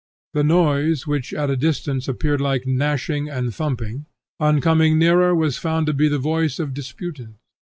The 0.33 0.43
noise 0.43 1.05
which 1.05 1.31
at 1.31 1.51
a 1.51 1.55
distance 1.55 2.07
appeared 2.07 2.41
like 2.41 2.65
gnashing 2.65 3.29
and 3.29 3.53
thumping, 3.53 4.07
on 4.39 4.59
coming 4.59 4.97
nearer 4.97 5.35
was 5.35 5.57
found 5.59 5.85
to 5.85 5.93
be 5.93 6.07
the 6.07 6.17
voice 6.17 6.57
of 6.57 6.73
disputants. 6.73 7.37